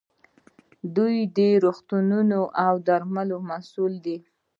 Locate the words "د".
1.37-1.39